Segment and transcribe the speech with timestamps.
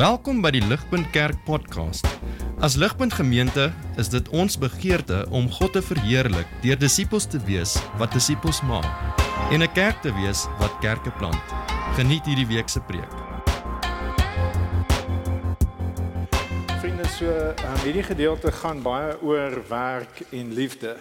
[0.00, 2.06] Welkom by die Ligpunt Kerk podcast.
[2.64, 3.66] As Ligpunt Gemeente
[4.00, 8.88] is dit ons begeerte om God te verheerlik deur disippels te wees wat disippels maak
[9.52, 11.44] en 'n kerk te wees wat kerke plant.
[11.98, 13.12] Geniet hierdie week se preek.
[16.80, 20.96] Vriende, so um, hierdie gedeelte gaan baie oor werk en liefde.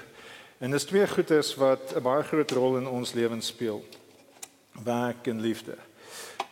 [0.60, 3.80] En dis twee goedes wat 'n baie groot rol in ons lewens speel.
[4.84, 5.78] Werk en liefde.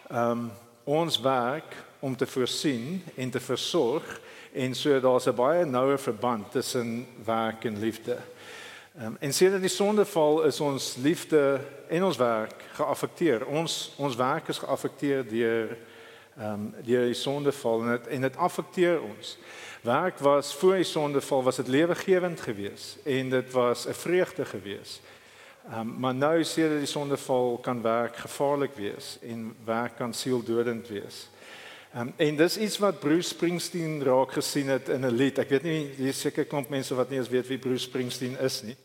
[0.08, 0.52] Ehm um,
[0.86, 4.20] ons werk om te voorsien en te versorg
[4.54, 8.18] en so daar's 'n baie noue verband tussen werk en liefde.
[9.02, 13.46] Um, en sedert die sondeval is ons liefde en ons werk geaffekteer.
[13.46, 15.78] Ons ons werk is geaffekteer deur
[16.38, 19.38] ehm um, deur die sondeval en dit en dit affekteer ons.
[19.82, 25.02] Werk was voor die sondeval was dit lewegewend geweest en dit was 'n vreugde geweest.
[25.74, 31.30] Um, maar nou sedert die sondeval kan werk gevaarlik wees en werk kan sieldodend wees.
[31.98, 35.40] Um, en dis iets wat Bruce Springsteen raak gesien het in 'n lied.
[35.40, 38.62] Ek weet nie hier seker klomp mense wat nie eens weet wie Bruce Springsteen is
[38.62, 38.76] nie.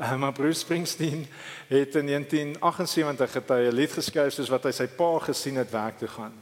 [0.00, 1.26] Um, maar Bruce Springsteen
[1.68, 5.98] het in 1978 gety 'n lied geskryf soos wat hy sy pa gesien het werk
[5.98, 6.32] toe gaan.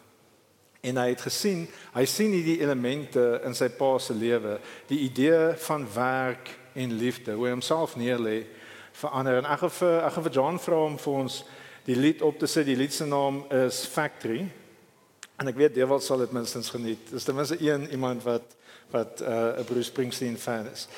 [0.81, 5.55] En hy het gesien, hy sien hierdie elemente in sy pa se lewe, die idee
[5.57, 8.47] van werk en liefde, hoe hy homself neerlê
[8.93, 9.37] verander.
[9.39, 11.45] En ek het vir ek het vir John vra om vir ons
[11.85, 12.67] die lied op te sit.
[12.67, 14.49] Die lied se naam is Factory.
[15.39, 17.11] En ek weet Dewald sal dit minstens geniet.
[17.11, 18.57] Dis ten minste een iemand wat
[18.91, 20.89] wat 'n uh, Bruce Springsteen fan is.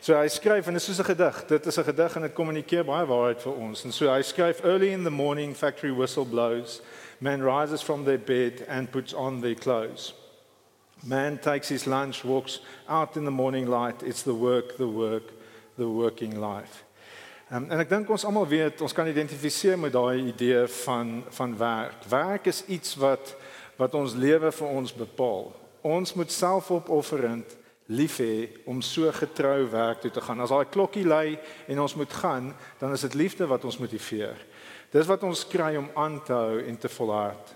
[0.00, 1.44] So hy skryf en dit is soos 'n gedig.
[1.46, 3.84] Dit is 'n gedig en dit kommunikeer baie waarheid vir ons.
[3.84, 6.80] En so hy skryf early in the morning factory whistle blows.
[7.18, 10.14] Man rises from their bed and puts on their clothes.
[11.02, 14.02] Man takes his lunch, walks out in the morning light.
[14.02, 15.32] It's the work, the work,
[15.76, 16.84] the working life.
[17.50, 21.54] Um, en ek dink ons almal weet, ons kan identifiseer met daai idee van van
[21.56, 22.02] werk.
[22.08, 23.34] Werk is iets wat
[23.78, 25.52] wat ons lewe vir ons bepaal.
[25.86, 27.54] Ons moet selfopofferend
[27.88, 30.42] lief hê om so getrou werk toe te gaan.
[30.44, 31.38] As daai klokkie lui
[31.70, 32.50] en ons moet gaan,
[32.80, 34.36] dan is dit liefde wat ons motiveer.
[34.92, 37.54] Dis wat ons kry om aan te hou en te volhard.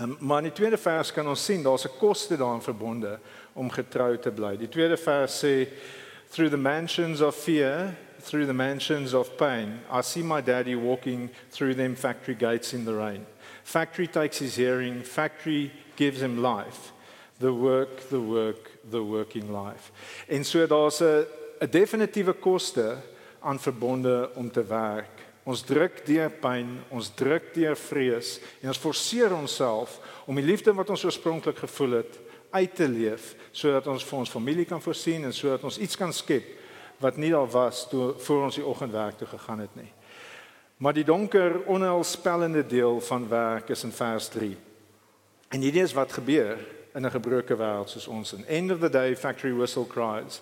[0.00, 3.18] Um, maar in die tweede vers kan ons sien daar's 'n koste daaraan verbonde
[3.54, 4.56] om getrou te bly.
[4.56, 5.68] Die tweede vers sê
[6.30, 11.30] through the mansions of fear through the mansions of pain I see my daddy walking
[11.50, 13.26] through them factory gates in the rain
[13.66, 16.92] Factory takes his hearing, factory gives him life.
[17.40, 19.90] The work, the work, the working life.
[20.28, 21.26] En so daar's 'n
[21.60, 22.96] 'n definitiewe koste
[23.40, 25.10] aan verbonde om te werk.
[25.42, 30.74] Ons druk deur pyn, ons druk deur vrees en ons forceer onsself om die liefde
[30.74, 32.18] wat ons oorspronklik gevoel het
[32.50, 36.12] uit te leef sodat ons vir ons familie kan voorsien en sodat ons iets kan
[36.12, 36.44] skep
[36.98, 39.95] wat nie daar was toe voor ons die oggendwerk toe gegaan het nie.
[40.76, 44.56] Maar die donker onheilspellende deel van werk is in vers 3.
[45.48, 46.58] En dit is wat gebeur
[46.94, 48.46] in 'n gebroke wêreld soos ons in.
[48.46, 50.40] End of the day factory whistle cries.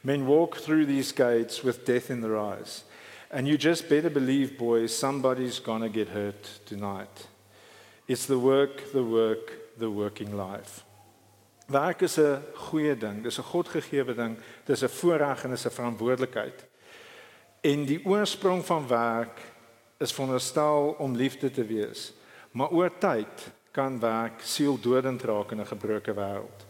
[0.00, 2.84] Men walk through these gates with death in their eyes.
[3.30, 7.28] And you just better believe boys somebody's to get hurt tonight.
[8.06, 10.84] It's the work, the work, the working life.
[11.66, 13.22] Werk is 'n goeie ding.
[13.22, 14.38] Dis 'n Godgegewe ding.
[14.64, 16.64] Dis 'n voorreg en dis 'n verantwoordelikheid.
[17.60, 19.51] En die oorsprong van werk
[20.02, 22.10] is veronderstel om liefde te wees.
[22.52, 26.66] Maar oor tyd kan werk sieldodend raak in 'n gebroke wêreld.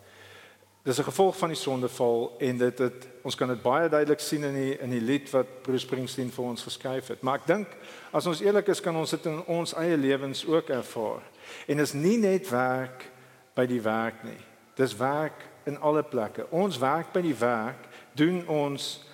[0.83, 4.45] Dis 'n gevolg van die sondeval en dit het ons kan dit baie duidelik sien
[4.45, 7.23] in die in die lied wat Bruce Springsteen vir ons geskryf het.
[7.23, 7.67] Maar ek dink
[8.11, 11.23] as ons eerlik is kan ons dit in ons eie lewens ook ervaar.
[11.67, 13.11] En is nie net werk
[13.55, 14.41] by die werk nie.
[14.75, 16.47] Dis werk in alle plekke.
[16.51, 19.05] Ons werk by die werk doen ons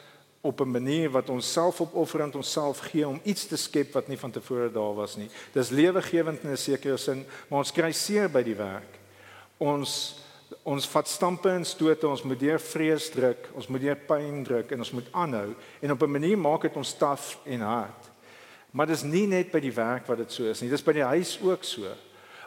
[0.40, 4.30] op 'n manier wat ons selfopofferend onsself gee om iets te skep wat nie van
[4.30, 5.30] tevore daar was nie.
[5.52, 8.98] Dis lewegewend in 'n sekere sin, maar ons kry seer by die werk.
[9.56, 10.22] Ons
[10.62, 14.70] ons vat stampe en stote, ons moet deur vrees druk, ons moet deur pyn druk
[14.72, 18.10] en ons moet aanhou en op 'n manier maak dit ons taaf en hard.
[18.70, 21.02] Maar dis nie net by die werk wat dit so is nie, dis by die
[21.02, 21.86] huis ook so.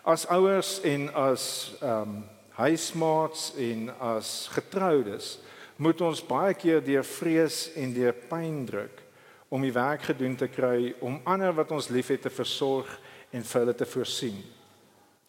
[0.03, 5.39] As ouers en as ehm um, huismaats en as getroudes
[5.77, 9.01] moet ons baie keer deur vrees en deur pyn druk
[9.51, 12.89] om die werk gedoen te kry om ander wat ons liefhet te versorg
[13.31, 14.37] en vir hulle te voorsien.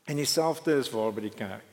[0.06, 1.72] En dieselfde is waar by die kerk.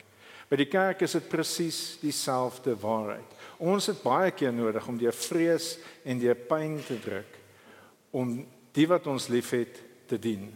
[0.50, 3.36] By die kerk is dit presies dieselfde waarheid.
[3.62, 7.38] Ons het baie keer nodig om deur vrees en deur pyn te druk
[8.10, 8.40] om
[8.74, 9.78] die wat ons liefhet
[10.10, 10.48] te dien.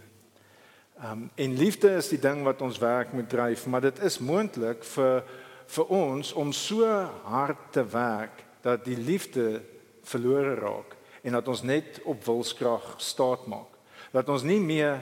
[0.99, 4.83] Um en liefde is die ding wat ons werk moet dryf, maar dit is moontlik
[4.97, 5.23] vir
[5.67, 6.87] vir ons om so
[7.25, 9.63] hard te werk dat die liefde
[10.03, 13.71] verlore raak en dat ons net op wilskrag staat maak.
[14.13, 15.01] Dat ons nie meer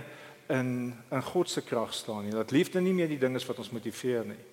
[0.49, 2.33] in in God se krag staan nie.
[2.33, 4.45] Dat liefde nie meer die ding is wat ons motiveer nie.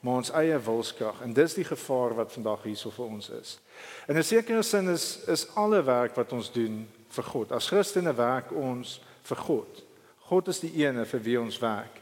[0.00, 3.58] maar ons eie wilskrag en dis die gevaar wat vandag hierso vir ons is.
[4.08, 7.52] In 'n sekere sin is is alle werk wat ons doen vir God.
[7.52, 9.82] As Christene werk ons vir God.
[10.18, 11.99] God is die een vir wie ons werk.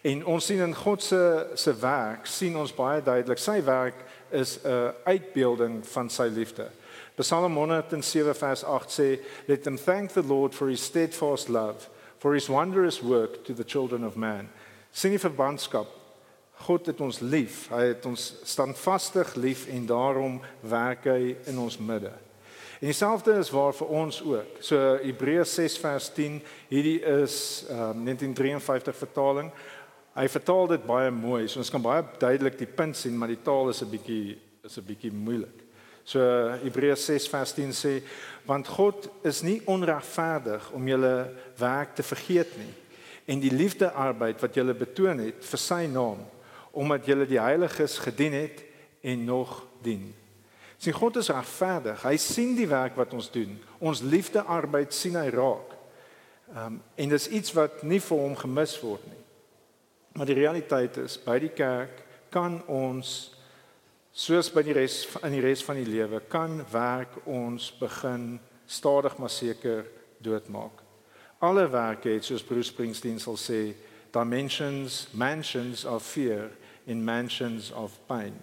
[0.00, 3.98] En ons sien in God se se werk sien ons baie duidelik sy werk
[4.30, 6.70] is 'n uitbeelding van sy liefde.
[7.16, 11.88] Psalm 107 vers 8 sê let them thank the Lord for his steadfast love
[12.18, 14.48] for his wondrous work to the children of man.
[14.92, 15.86] Sien die verbandskap.
[16.60, 17.68] God het ons lief.
[17.72, 22.12] Hy het ons standvastig lief en daarom werk hy in ons midde.
[22.80, 24.60] En dieselfde is waar vir ons ook.
[24.64, 26.38] So Hebreërs 6 vers 10,
[26.68, 29.50] hierdie is um, 1953 vertaling.
[30.14, 31.46] Hy vertaal dit baie mooi.
[31.48, 34.78] So ons kan baie duidelik die punt sien, maar die taal is 'n bietjie is
[34.78, 35.62] 'n bietjie moeilik.
[36.04, 36.20] So
[36.62, 38.02] Hebreërs 6 vers 10 sê,
[38.46, 42.74] want God is nie onregverdig om julle werk te vergeet nie
[43.30, 46.24] en die liefdearbeid wat julle betoon het vir sy naam,
[46.72, 48.64] omdat julle die heiliges gedien het
[49.06, 50.14] en nog dien.
[50.80, 52.02] Sien God is regverdig.
[52.02, 53.58] Hy sien die werk wat ons doen.
[53.78, 55.76] Ons liefdearbeid sien hy raak.
[56.50, 59.19] Ehm um, en dis iets wat nie vir hom gemis word nie.
[60.12, 63.32] Maar die realiteit is by die kerk kan ons
[64.12, 69.16] soos by die res in die res van die lewe kan werk ons begin stadig
[69.18, 69.86] maar seker
[70.18, 70.82] doodmaak.
[71.40, 73.74] Alle werke het soos Bruce Springsteen sal sê
[74.12, 76.50] dimensions mansions of fear
[76.86, 78.34] in mansions of pain.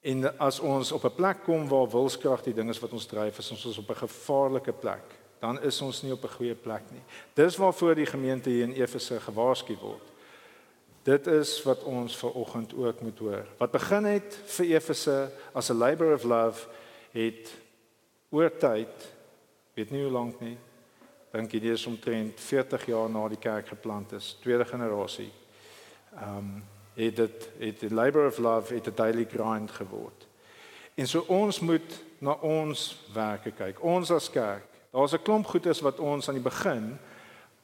[0.00, 3.38] En as ons op 'n plek kom waar wilskrag die ding is wat ons dryf,
[3.38, 5.19] is ons op 'n gevaarlike plek.
[5.40, 7.02] Dan is ons nie op 'n goeie plek nie.
[7.34, 10.10] Dis waarvoor die gemeente hier in Efese gewaarsku word.
[11.02, 13.46] Dit is wat ons ver oggend ook moet hoor.
[13.58, 16.68] Wat begin het vir Efese as 'n labor of love
[17.10, 17.54] het
[18.30, 19.12] oor tyd,
[19.74, 20.58] weet nie hoe lank nie.
[21.32, 25.30] Dink jy dis omtrent 40 jaar na die kerk geplant is, tweede generasie.
[26.14, 26.64] Ehm um,
[26.94, 30.26] het dit het die labor of love het 'n daily grind geword.
[30.94, 33.82] En so ons moet na ons werke kyk.
[33.82, 34.69] Ons as kerk.
[34.90, 36.98] Daar's 'n klomp goedes wat ons aan die begin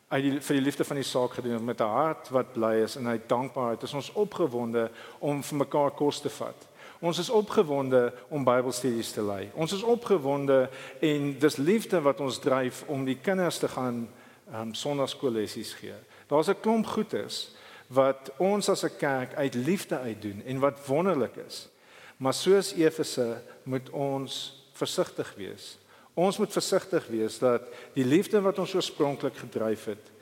[0.09, 2.75] uit die vir die liefde van die saak gedoen het met 'n hart wat bly
[2.83, 3.83] is en uit dankbaarheid.
[3.83, 6.69] Is ons opgewonde om vir mekaar kos te vat.
[6.99, 9.51] Ons is opgewonde om Bybelstudies te lei.
[9.55, 10.71] Ons is opgewonde
[11.01, 14.09] en dis liefde wat ons dryf om die kinders te gaan
[14.53, 15.95] ehm um, sonnaarskoollessies gee.
[16.27, 17.55] Daar's 'n klomp goedes
[17.87, 21.69] wat ons as 'n kerk uit liefde uitdoen en wat wonderlik is.
[22.17, 25.79] Maar soos Efese moet ons versigtig wees.
[26.17, 30.13] Ons moet versigtig wees dat die liefde wat ons oorspronklik gedryf het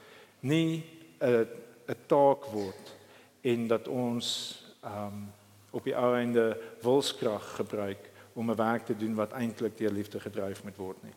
[0.42, 0.82] nie
[1.22, 1.46] 'n
[1.88, 2.94] 'n taak word
[3.42, 5.32] en dat ons um
[5.70, 10.20] op die ou einde wilskrag gebruik om 'n werk te doen wat eintlik deur liefde
[10.20, 11.14] gedryf moet word nie.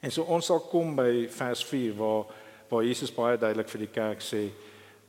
[0.00, 2.24] En so ons sal kom by vers 4 waar
[2.68, 4.50] waar Jesus baie duidelik vir die kerk sê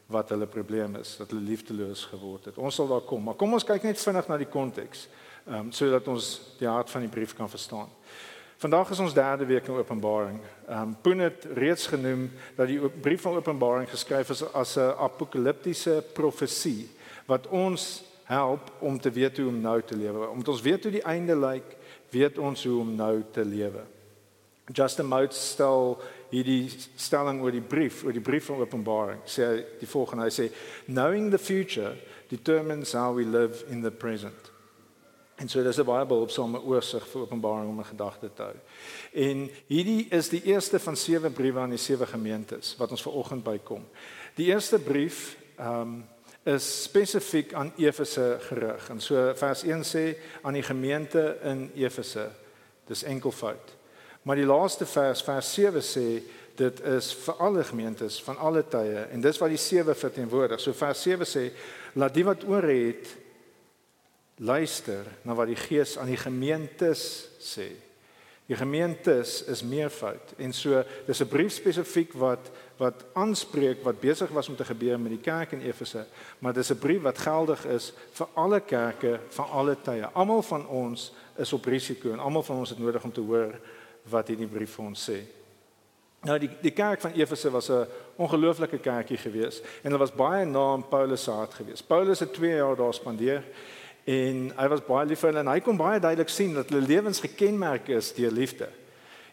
[0.08, 2.58] wat hulle probleem is, dat hulle liefdeloos geword het.
[2.58, 5.08] Ons sal daar kom, maar kom ons kyk net vinnig na die konteks,
[5.48, 7.90] ehm um, sodat ons die hart van die brief kan verstaan.
[8.58, 10.40] Vandag is ons derde week in Openbaring.
[10.68, 14.98] Ehm um, Poen het reeds genoem dat die brief van Openbaring geskryf is as 'n
[14.98, 16.90] apokaliptiese profesie
[17.26, 20.28] wat ons help om te weet hoe om nou te lewe.
[20.28, 21.78] Omdat ons weet hoe die einde lyk,
[22.10, 23.84] weet ons hoe om nou te lewe.
[24.66, 29.22] Justin Motes stel hierdie stelling oor die brief, oor die brief van Openbaring.
[29.26, 30.52] Sê die volgende, hy sê
[30.86, 31.96] knowing the future
[32.28, 34.52] determines how we live in the present.
[35.38, 38.56] En so dis 'n baie behulpsame oorsig vir Openbaring om 'n gedagte te hou.
[39.14, 43.12] En hierdie is die eerste van sewe briewe aan die sewe gemeentes wat ons ver
[43.12, 43.86] oggend bykom.
[44.36, 46.06] Die eerste brief ehm um,
[46.44, 48.90] is spesifiek aan Efese gerig.
[48.90, 52.30] En so vers 1 sê aan die gemeente in Efese.
[52.88, 53.76] Dis enkelvoud.
[54.22, 56.24] Maar die laaste vers vers 7 sê
[56.56, 60.60] dit is vir alle gemeentes van alle tye en dis wat die sewe verteenwoordig.
[60.60, 61.52] So vers 7 sê
[61.94, 63.27] laat die wat oor het
[64.38, 67.72] luister na wat die Gees aan die gemeentes sê.
[68.48, 74.30] Die gemeentes is meervoud en so dis 'n brief spesifiek wat wat aanspreek wat besig
[74.30, 76.06] was om te gebeur met die kerk in Efese,
[76.40, 80.06] maar dis 'n brief wat geldig is vir alle kerke van alle tye.
[80.14, 83.60] Almal van ons is op risiko en almal van ons het nodig om te hoor
[84.04, 85.26] wat hierdie brief vir ons sê.
[86.22, 90.46] Nou die die kerk van Efese was 'n ongelooflike kerkie gewees en hulle was baie
[90.46, 91.82] na aan Paulus se hart gewees.
[91.82, 93.44] Paulus het 2 jaar daar spandeer
[94.08, 96.88] en hy was baie lief vir hulle en hy kon baie duidelik sien dat hulle
[96.88, 98.70] lewens gekenmerk is deur liefde.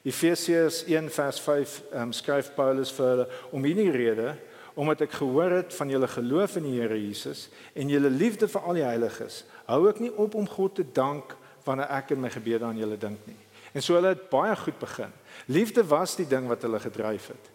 [0.04, 4.34] Efesiërs 1 vers 5 um, ehm, skryf Paulus vir hulle om hierdie rede
[4.74, 7.46] omdat ek gehoor het van julle geloof in die Here Jesus
[7.78, 11.36] en julle liefde vir al die heiliges, hou ek nie op om God te dank
[11.64, 13.38] wanneer ek in my gebede aan julle dink nie.
[13.74, 15.14] En so hulle het baie goed begin.
[15.46, 17.50] Liefde was die ding wat hulle gedryf het.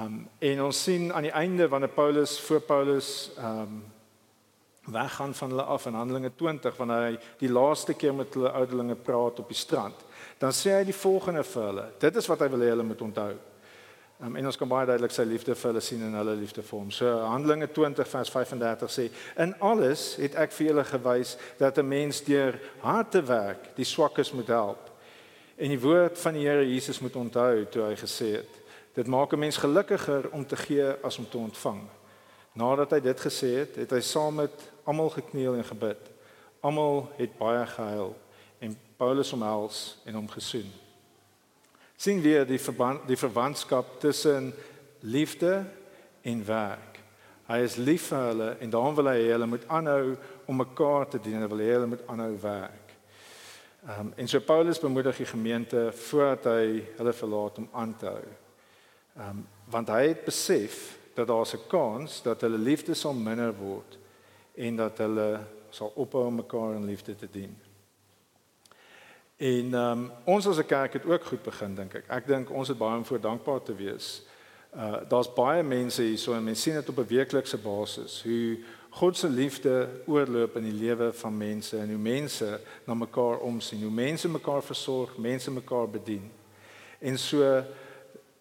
[0.00, 3.82] Um, en ons sien aan die einde wanneer Paulus voor Paulus um,
[4.84, 8.96] weggaan van hulle af in Handelinge 20 wanneer hy die laaste keer met hulle ouderlinge
[8.96, 9.96] praat op die strand.
[10.38, 11.86] Dan sê hy die volgende vir hulle.
[12.00, 13.32] Dit is wat hy wil hê hulle moet onthou.
[14.20, 16.78] Um, en ons kan baie duidelik sy liefde vir hulle sien in hulle liefde vir
[16.78, 16.90] hom.
[16.92, 19.08] So Handelinge 20 vers 35 sê:
[19.40, 24.32] "In alles het ek vir julle gewys dat 'n mens deur harde werk die swakkes
[24.32, 24.90] moet help."
[25.56, 28.52] En die woord van die Here Jesus moet onthou toe hy gesê het:
[28.94, 31.99] "Dit maak 'n mens gelukkiger om te gee as om te ontvang."
[32.60, 36.12] Nadat hy dit gesê het, het hy saam met almal gekniel en gebid.
[36.60, 38.14] Almal het baie gehuil
[38.60, 40.68] en Paulus omhels en hom gesoen
[42.00, 44.54] sien weer die verband die verwantskap tussen
[45.00, 45.64] liefde
[46.22, 47.00] en werk.
[47.50, 50.14] Hy is lief vir hulle en daarom wil hy hulle moet aanhou
[50.48, 51.42] om mekaar te dien.
[51.42, 52.94] Hy wil hê hulle moet aanhou werk.
[53.84, 58.08] Ehm um, en so Paulus bemoedig die gemeente voordat hy hulle verlaat om aan te
[58.08, 58.24] hou.
[59.18, 60.80] Ehm um, want hy het besef
[61.20, 63.98] dat daar 'n kans dat hulle liefde sal minder word
[64.54, 67.56] en dat hulle sal ophou om mekaar in liefde te dien.
[69.36, 72.04] En ehm um, ons as 'n kerk het ook goed begin dink ek.
[72.08, 74.22] Ek dink ons het baie om voor dankbaar te wees.
[74.76, 78.58] Uh daar's baie mense hier so en mense sien dit op 'n weeklikse basis hoe
[78.90, 83.82] God se liefde oorloop in die lewe van mense en hoe mense na mekaar omsien,
[83.82, 86.30] hoe mense mekaar versorg, mense mekaar bedien.
[86.98, 87.64] En so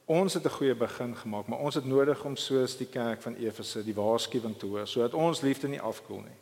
[0.09, 3.35] ons het 'n goeie begin gemaak, maar ons het nodig om soos die kerk van
[3.35, 6.39] Efese die waarskuwing te hoor sodat ons liefde nie afkoel nie.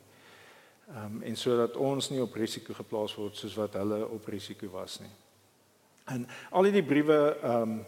[0.87, 4.69] Ehm um, en sodat ons nie op risiko geplaas word soos wat hulle op risiko
[4.69, 5.11] was nie.
[6.05, 7.85] En al die briewe ehm um,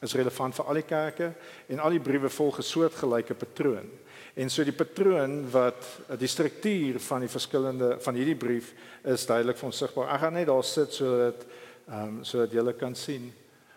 [0.00, 1.32] is relevant vir al die kerke
[1.66, 3.90] en al die briewe volg 'n soortgelyke patroon.
[4.34, 9.56] En so die patroon wat die struktuur van die verskillende van hierdie brief is duidelik
[9.56, 10.14] vir ons sigbaar.
[10.14, 11.46] Ek gaan net daar sit sodat
[11.88, 13.32] ehm um, sodat julle kan sien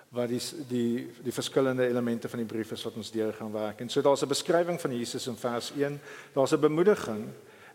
[0.10, 3.82] wat die die die verskillende elemente van die brief is wat ons deur gaan werk.
[3.82, 6.02] En so daar's 'n beskrywing van Jesus in vers 1.
[6.34, 7.28] Daar's 'n bemoediging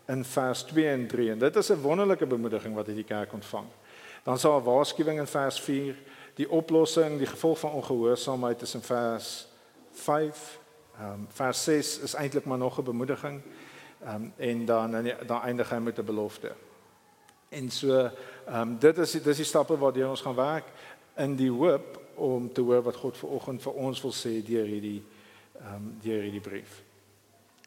[0.07, 3.67] in vers 2 en 3 en dit is 'n wonderlike bemoediging wat hierdie kerk ontvang.
[4.23, 5.95] Dan sal 'n waarskuwing in vers 4,
[6.33, 9.47] die oplossing, die gevolg van ongehoorsaamheid is in vers
[9.91, 10.59] 5.
[10.99, 13.41] Ehm um, vers 6 is eintlik maar nog 'n bemoediging.
[14.03, 14.91] Ehm um, en dan
[15.27, 16.51] dan eindig hy met 'n belofte.
[17.49, 18.11] En so
[18.45, 20.65] ehm um, dit is dis die stappe waardeur ons gaan werk
[21.15, 25.01] in die hoop om te hoor wat God vanoggend vir ons wil sê deur hierdie
[25.55, 26.81] ehm um, deur hierdie brief.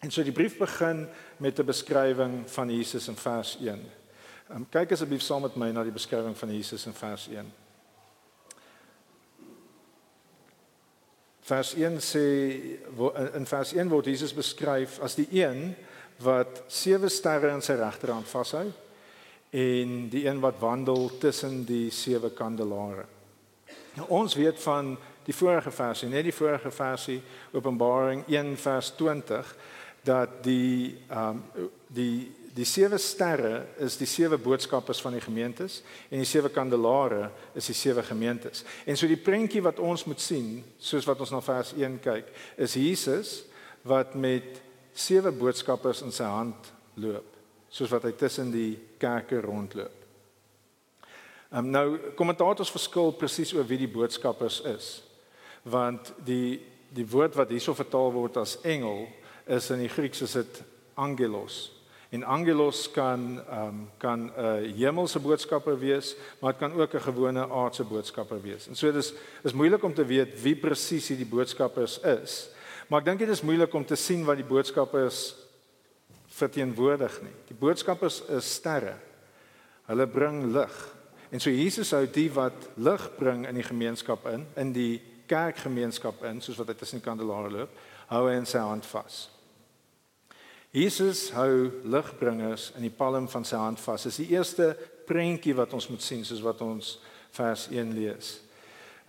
[0.01, 3.81] En so die brief begin met 'n beskrywing van Jesus in vers 1.
[4.51, 7.53] Um, kyk asseblief saam met my na die beskrywing van Jesus in vers 1.
[11.41, 12.25] Vers 1 sê
[13.35, 15.75] in vers 1 word Jesus beskryf as die een
[16.19, 18.67] wat sewe sterre in sy regterhand vashou
[19.51, 23.07] en die een wat wandel tussen die sewe kandelare.
[23.99, 24.93] Nou, ons weet van
[25.27, 27.19] die vorige versie, net die vorige versie
[27.53, 29.55] Openbaring 1 vers 20
[30.07, 35.77] dat die ehm um, die die sewe sterre is die sewe boodskappers van die gemeentes
[36.09, 38.65] en die sewe kandelare is die sewe gemeentes.
[38.83, 42.33] En so die prentjie wat ons moet sien, soos wat ons na vers 1 kyk,
[42.59, 43.37] is Jesus
[43.87, 44.59] wat met
[44.91, 47.39] sewe boodskappers in sy hand loop,
[47.71, 50.08] soos wat hy tussen die kerke rondloop.
[51.49, 54.89] Ehm um, nou kommentators verskil presies oor wie die boodskappers is.
[55.65, 56.61] Want die
[56.93, 59.07] die woord wat hierso vertaal word as engel
[59.49, 60.63] is in die Grieks is dit
[60.97, 61.71] angelos.
[62.13, 67.01] En angelos kan um, kan 'n uh, hemelse boodskapper wees, maar dit kan ook 'n
[67.01, 68.69] gewone aardse boodskapper wees.
[68.69, 69.13] En so dis
[69.43, 72.51] is moeilik om te weet wie presies hierdie boodskappers is.
[72.89, 75.35] Maar ek dink dit is moeilik om te sien wat die boodskappers
[76.27, 77.35] verteenwoordig nie.
[77.49, 78.97] Die boodskappers is sterre.
[79.87, 80.98] Hulle bring lig.
[81.31, 86.23] En so Jesus hou die wat lig bring in die gemeenskap in, in die kerkgemeenskap
[86.25, 89.27] in, soos wat hy tussen die kandelare loop, hou hy in sy hand vas.
[90.73, 94.05] Jesus hou ligbringers in die palm van sy hand vas.
[94.05, 94.75] Dis die eerste
[95.09, 96.99] prentjie wat ons moet sien soos wat ons
[97.37, 98.39] vers 1 lees.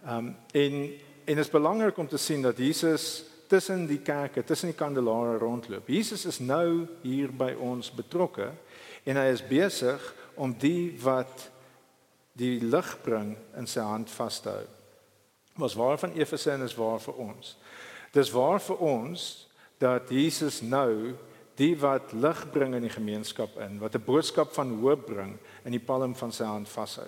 [0.07, 0.81] Um en
[1.29, 5.35] en dit is belangrik om te sien dat Jesus tussen die kerke, tussen die kandelare
[5.37, 5.85] rondloop.
[5.85, 8.47] Jesus is nou hier by ons betrokke
[9.05, 10.01] en hy is besig
[10.41, 11.51] om die wat
[12.39, 14.67] die lig bring in sy hand vas te hou.
[15.59, 17.55] Was waar van Efese en is waar vir ons.
[18.15, 19.25] Dis waar vir ons
[19.79, 21.15] dat Jesus nou
[21.59, 25.71] die wat lig bring in die gemeenskap in, wat 'n boodskap van hoop bring in
[25.71, 27.07] die palm van sy hand vashou.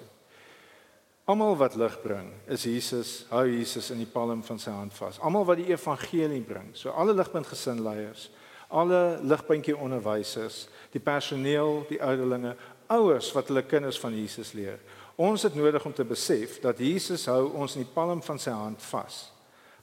[1.26, 5.20] Almal wat lig bring, is Jesus, hou Jesus in die palm van sy hand vas.
[5.20, 8.30] Almal wat die evangelie bring, so alle ligpunt gesinleiers,
[8.70, 12.56] alle ligpuntjie onderwysers, die personeel, die ouderlinge,
[12.88, 14.80] ouers wat hulle kinders van Jesus leer.
[15.22, 18.54] Ons het nodig om te besef dat Jesus hou ons in die palm van sy
[18.56, 19.28] hand vas.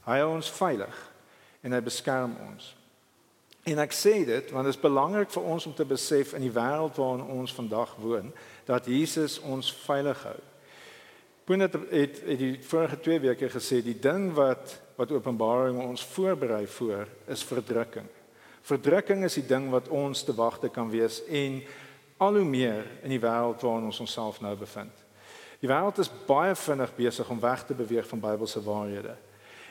[0.08, 0.98] Hy hou ons veilig
[1.62, 2.72] en hy beskerm ons.
[3.68, 6.54] En ek sê dit want dit is belangrik vir ons om te besef in die
[6.54, 8.32] wêreld waarin ons vandag woon
[8.66, 10.36] dat Jesus ons veilig hou.
[11.46, 16.02] Boone het, het het die vorige 2 weke gesê die ding wat wat Openbaring ons
[16.16, 18.08] voorberei voor is verdrukking.
[18.66, 21.60] Verdrukking is die ding wat ons te wagte kan wees en
[22.18, 25.06] al hoe meer in die wêreld waarin ons onsself nou bevind.
[25.58, 29.16] Die wêreld is baie vinnig besig om weg te beweeg van Bybelse waarhede.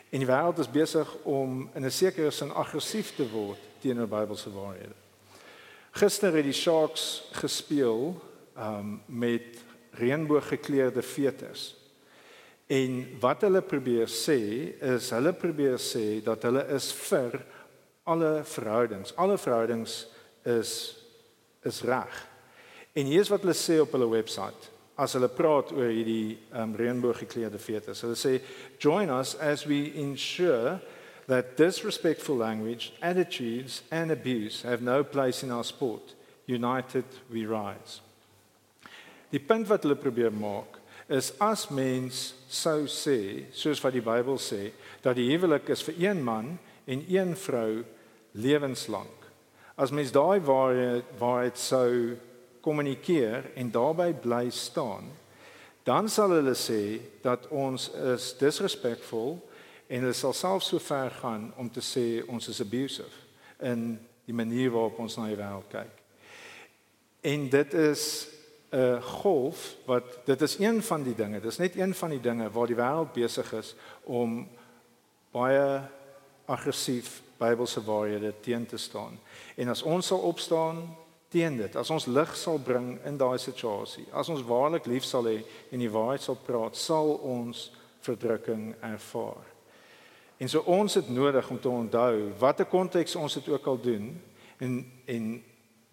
[0.10, 4.51] En die wêreld is besig om in 'n sekere sin aggressief te word teenoor Bybelse
[4.51, 4.96] waarhede.
[5.91, 8.22] Gister het die Sharks gespeel
[8.58, 11.75] um met reënbooggekleurde veters.
[12.67, 14.39] En wat hulle probeer sê
[14.82, 17.46] is hulle probeer sê dat hulle is vir
[18.03, 19.15] alle verhoudings.
[19.15, 20.08] Alle verhoudings
[20.44, 20.96] is
[21.63, 22.27] is reg.
[22.94, 26.74] En hier is wat hulle sê op hulle webwerf as hulle praat oor hierdie um,
[26.77, 28.01] reënbooggekleurde fetus.
[28.01, 28.39] Hulle sê
[28.82, 30.80] join us as we ensure
[31.27, 36.16] that disrespectful language, attitudes and abuse have no place in our sport.
[36.48, 38.00] United we rise.
[39.30, 40.80] Die punt wat hulle probeer maak
[41.12, 44.72] is as mens sou sê, soos wat die Bybel sê,
[45.04, 46.56] dat die huwelik is vir een man
[46.88, 47.84] en een vrou
[48.32, 49.27] lewenslank.
[49.77, 52.16] As mens daai waarheid waarheid sou
[52.68, 55.08] kommunikeer en daarbey bly staan,
[55.88, 59.38] dan sal hulle sê dat ons is disrespectful
[59.88, 63.24] en hulle sal selfs so ver gaan om te sê ons is abusive
[63.64, 63.94] in
[64.28, 65.94] die manier waarop ons na die wêreld kyk.
[67.24, 68.28] En dit is
[68.72, 72.52] 'n golf wat dit is een van die dinge, dis net een van die dinge
[72.52, 74.50] waar die wêreld besig is om
[75.32, 75.82] baie
[76.46, 79.20] aggressief Bybelse waarhede teen te staan.
[79.56, 80.98] En as ons sal opstaan
[81.30, 81.76] teen dit.
[81.76, 85.42] As ons lig sal bring in daai situasie, as ons waarlik lief sal hê
[85.72, 87.68] en die waarheid sal praat, sal ons
[88.06, 89.44] verdrukking ervaar.
[90.38, 94.10] En so ons het nodig om te onthou watter konteks ons dit ook al doen
[94.62, 95.30] en en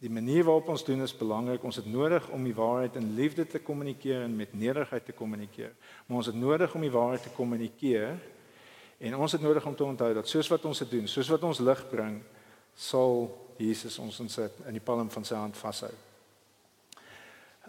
[0.05, 1.63] die manier waarop ons doen is belangrik.
[1.65, 5.71] Ons het nodig om die waarheid in liefde te kommunikeer en met nederigheid te kommunikeer.
[6.07, 8.19] Maar ons het nodig om die waarheid te kommunikeer
[8.99, 11.43] en ons het nodig om te onthou dat soos wat ons dit doen, soos wat
[11.49, 12.19] ons lig bring,
[12.77, 15.93] sal Jesus ons in sy in die palm van sy hand vashou.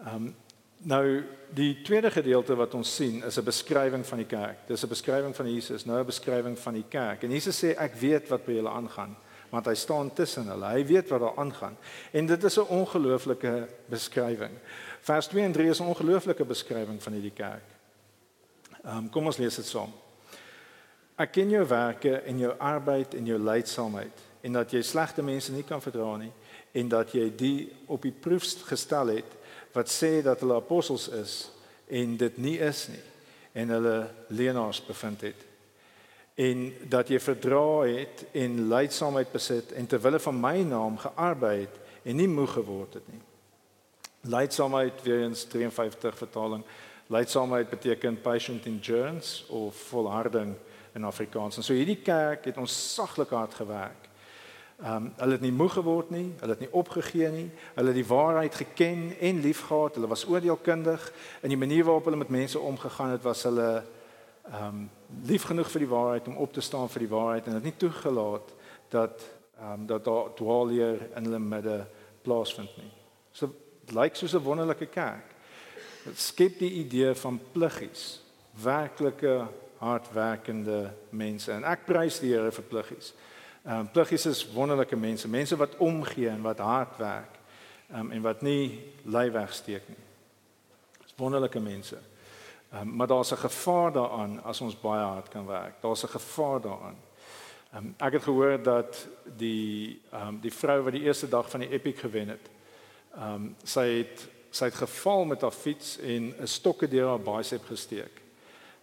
[0.04, 0.34] Ehm um,
[0.78, 1.22] nou
[1.56, 4.66] die tweede gedeelte wat ons sien is 'n beskrywing van die kerk.
[4.66, 7.22] Dis 'n beskrywing van Jesus, nou 'n beskrywing van die kerk.
[7.22, 9.16] En Jesus sê ek weet wat by julle aangaan,
[9.50, 10.66] want hy staan tussen hulle.
[10.66, 11.76] Hy weet wat daar aangaan.
[12.12, 14.52] En dit is 'n ongelooflike beskrywing.
[15.00, 17.64] Vers 2 en 3 is 'n ongelooflike beskrywing van hierdie kerk.
[18.84, 19.92] Ehm um, kom ons lees dit saam.
[21.16, 25.50] Ek ken jou werke en jou arbeid en jou leidsaamheid en dat jy slegte mense
[25.52, 26.30] nie kan verdra nie
[26.76, 27.58] en dat jy die
[27.90, 29.34] op die proef gestel het
[29.74, 31.34] wat sê dat hulle apostels is
[31.90, 33.02] en dit nie is nie
[33.56, 33.96] en hulle
[34.36, 35.44] leenaars bevind het.
[36.36, 41.78] En dat jy verdra het en leidsaamheid besit en ter wille van my naam gearbeid
[42.04, 43.22] en nie moeg geword het nie.
[44.28, 46.64] Leidsaamheid weer eens 53 vertaling.
[47.08, 50.52] Leidsaamheid beteken patient endurance of volharding
[50.92, 51.56] in Afrikaans.
[51.56, 54.05] En so hierdie kerk het ons saglik hard gewerk
[54.76, 57.46] Ehm um, hulle het nie moeg geword nie, hulle het nie opgegee nie.
[57.74, 59.94] Hulle het die waarheid geken en liefgehad.
[59.94, 63.84] Hulle was oordeelkundig in die manier waarop hulle met mense omgegaan het, was hulle
[64.50, 64.90] ehm um,
[65.24, 67.76] lief genoeg vir die waarheid om op te staan vir die waarheid en het nie
[67.76, 68.52] toegelaat
[68.88, 69.24] dat
[69.58, 71.86] ehm um, dat daar dwaalleer in hulle midde
[72.22, 72.92] plaasvind nie.
[73.32, 73.48] So
[73.80, 75.32] dit lyk soos 'n wonderlike kerk.
[76.04, 78.20] Dit skep die idee van pluggies,
[78.62, 79.46] werklike
[79.78, 83.14] hardwerkende mense en ek prys die Here vir pluggies.
[83.66, 87.38] Ehm um, pluggies is wonderlike mense, mense wat omgee en wat hard werk.
[87.90, 90.04] Ehm um, en wat nie lui wegsteek nie.
[91.02, 91.98] Dis wonderlike mense.
[92.70, 95.82] Ehm um, maar daar's 'n gevaar daaraan as ons baie hard kan werk.
[95.82, 96.96] Daar's 'n gevaar daaraan.
[97.72, 101.50] Ehm um, ek het gehoor dat die ehm um, die vrou wat die eerste dag
[101.50, 102.50] van die epic gewen het.
[103.16, 107.20] Ehm um, sy het sy het geval met haar fiets en 'n stokke deur haar
[107.20, 108.22] bicep gesteek.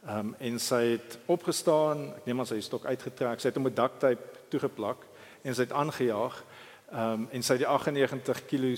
[0.05, 3.39] Ehm um, en sy het opgestaan, ek neem aan sy het stok uitgetrek.
[3.39, 5.03] Sy het hom met duct tape toegeplak
[5.43, 6.39] en sy het aangejaag.
[6.93, 8.71] Ehm um, en sy het die 98 kg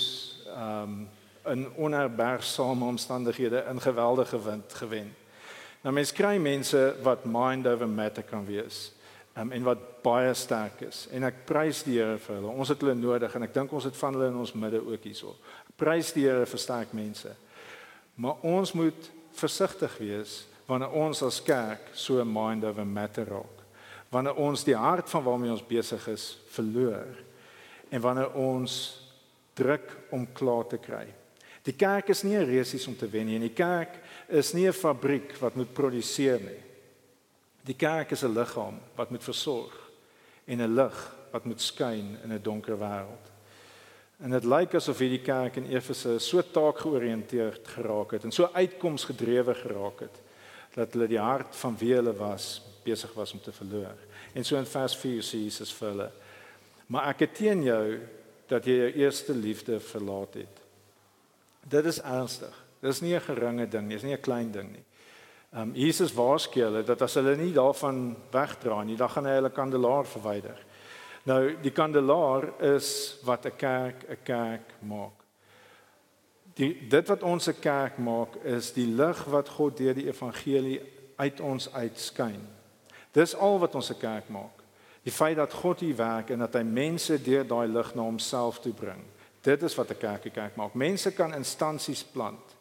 [0.56, 1.06] ehm um,
[1.46, 5.16] in onherbergsame omstandighede in geweldige wind gewen.
[5.82, 8.92] Nou mens kry mense wat mind over matter kan wees.
[9.38, 12.54] Um, en wat baie sterk is en ek prys die Here vir hulle.
[12.56, 15.04] Ons het hulle nodig en ek dink ons het van hulle in ons midde ook
[15.04, 15.36] hierso.
[15.76, 17.36] Prys die Here vir sterk mense.
[18.16, 23.55] Maar ons moet versigtig wees wanneer ons as kerk so mind over matter raak
[24.16, 27.18] wanneer ons die hart van waarmee ons besig is verloor
[27.92, 28.76] en wanneer ons
[29.56, 31.06] druk om klaar te kry.
[31.66, 34.68] Die kerk is nie 'n resies om te wen nie en die kerk is nie
[34.68, 36.64] 'n fabriek wat moet produseer nie.
[37.66, 39.76] Die kerk is 'n liggaam wat moet versorg
[40.48, 43.26] en 'n lig wat moet skyn in 'n donker wêreld.
[44.20, 49.56] En dit lyk asof hierdie kerk in Efese so taakgeoriënteerd geraak het en so uitkomsgedrewe
[49.56, 50.22] geraak het
[50.76, 53.98] dat hulle die hart van wie hulle was besig was om te verloor.
[54.36, 56.10] En so in vers 4 sê Jesus vir hulle:
[56.88, 58.00] "Maar ek het teen jou
[58.48, 60.62] dat jy jou eerste liefde verlaat het."
[61.64, 62.54] Dit is ernstig.
[62.82, 64.84] Dis nie 'n geringe ding nie, dis nie 'n klein ding nie.
[65.54, 69.36] Ehm um, Jesus waarsku hulle dat as hulle nie daarvan wegdraai nie, dan gaan hy
[69.38, 70.60] hulle kandelaar verwyder.
[71.24, 75.24] Nou die kandelaar is wat 'n kerk 'n kerk maak.
[76.56, 80.82] Die dit wat ons 'n kerk maak is die lig wat God deur die evangelie
[81.16, 82.55] uit ons uitskyn.
[83.16, 84.64] Dis al wat ons 'n kerk maak.
[85.04, 88.60] Die feit dat God hier werk en dat hy mense deur daai lig na homself
[88.60, 89.04] toe bring.
[89.42, 90.74] Dit is wat 'n kerk 'n kerk maak.
[90.74, 92.56] Mense kan instansies plant.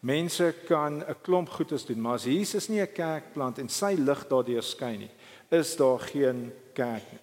[0.00, 3.94] Mense kan 'n klomp goedes doen, maar as Jesus nie 'n kerk plant en sy
[3.98, 5.10] lig daardeur skyn nie,
[5.48, 7.20] is daar geen kerk nie.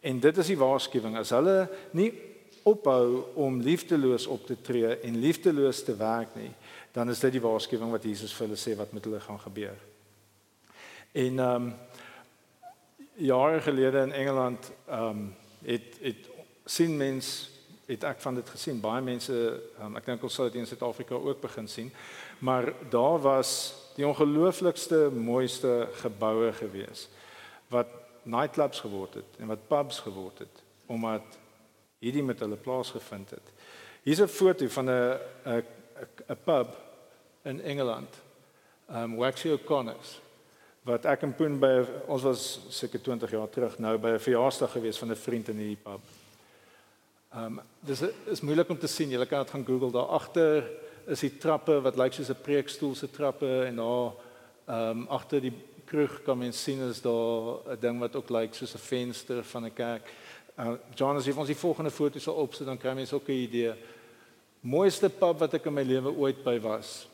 [0.00, 1.16] En dit is die waarskuwing.
[1.16, 2.12] As hulle nie
[2.62, 6.50] ophou om liefdeloos op te tree en liefdeloos te werk nie,
[6.92, 9.87] dan is dit die waarskuwing wat Jesus vir hulle sê wat met hulle gaan gebeur.
[11.12, 11.74] En ehm um,
[13.14, 16.28] jare gelede in Engeland ehm um, het het
[16.64, 17.48] sien mense
[17.86, 18.80] het ek van dit gesien.
[18.80, 19.32] Baie mense,
[19.80, 21.92] um, ek dink ons sal dit in Suid-Afrika ook begin sien.
[22.38, 27.08] Maar daar was die ongelooflikste mooiste geboue gewees
[27.68, 27.88] wat
[28.22, 31.38] nightclubs geword het en wat pubs geword het omdat
[31.98, 33.52] hierdie met hulle plaasgevind het.
[34.02, 35.64] Hier's 'n foto van 'n 'n
[36.28, 36.76] 'n pub
[37.42, 38.14] in Engeland.
[38.88, 40.20] Um Waxy O'Connors
[40.88, 41.72] wat ek en Poen by
[42.08, 45.56] ons was seker 20 jaar terug nou by 'n verjaarsdag gewees van 'n vriend in
[45.56, 46.00] hierdie pub.
[47.32, 49.10] Ehm um, dis is moeilik om te sien.
[49.10, 49.92] Jy kan dit gaan Google.
[49.92, 50.64] Daar agter
[51.06, 54.12] is die trappe wat lyk soos 'n preekstoel se trappe en daar
[54.66, 55.52] ehm um, agter die
[55.84, 59.64] kroeg kan mens sien is daar 'n ding wat ook lyk soos 'n venster van
[59.64, 60.12] 'n kerk.
[60.58, 63.32] Uh, John as jy ons die volgende foto sal opsit dan kry mense ook 'n
[63.32, 63.74] idee.
[64.60, 67.08] Mooiste pub wat ek in my lewe ooit by was.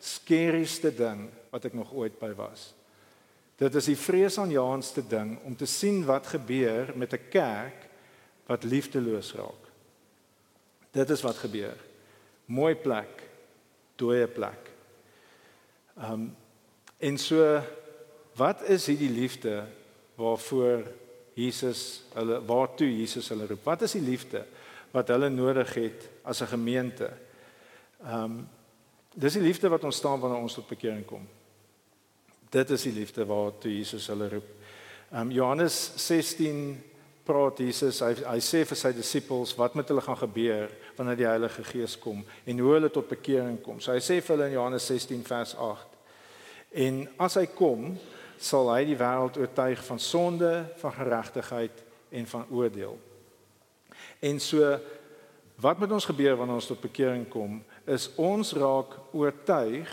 [0.00, 2.74] Skerieste ding wat ek nog ooit by was.
[3.56, 7.86] Dit is die vreesaanjaendste ding om te sien wat gebeur met 'n kerk
[8.46, 9.62] wat liefdeloos raak.
[10.90, 11.76] Dit is wat gebeur.
[12.46, 13.22] Mooi plek,
[13.96, 14.70] dooie plek.
[15.96, 16.36] Ehm um,
[16.98, 17.62] en so
[18.34, 19.66] wat is hierdie liefde
[20.14, 20.86] waarvoor
[21.34, 23.64] Jesus hulle waartoe Jesus hulle roep?
[23.64, 24.46] Wat is die liefde
[24.90, 27.10] wat hulle nodig het as 'n gemeente?
[28.02, 28.48] Ehm um,
[29.14, 31.28] dis die liefde wat ons staan wanneer ons tot bekering kom.
[32.54, 34.50] Dit is die liefde waartoe Jesus hulle roep.
[35.10, 36.76] Ehm um, Johannes 16
[37.26, 41.26] praat Jesus hy hy sê vir sy disippels wat met hulle gaan gebeur wanneer die
[41.26, 43.80] Heilige Gees kom en hoe hulle tot bekering kom.
[43.82, 45.96] So hy sê vir hulle in Johannes 16 vers 8.
[46.84, 47.88] En as hy kom,
[48.38, 51.82] sal hy die wêreld oortuig van sonde, van geregtigheid
[52.14, 52.94] en van oordeel.
[54.22, 54.76] En so
[55.64, 59.90] wat met ons gebeur wanneer ons tot bekering kom, is ons raak oortuig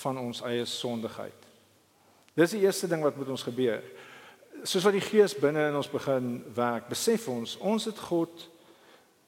[0.00, 1.39] van ons eie sondigheid.
[2.38, 3.82] Dis die eerste ding wat met ons gebeur
[4.66, 8.48] soos wat die Gees binne in ons begin werk, besef ons ons het God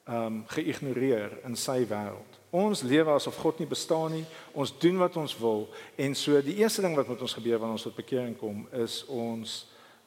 [0.02, 2.38] ehm um, geïgnoreer in sy wêreld.
[2.50, 4.24] Ons lewe asof God nie bestaan nie.
[4.50, 7.78] Ons doen wat ons wil en so die eerste ding wat met ons gebeur wanneer
[7.78, 9.54] ons tot bekering kom is ons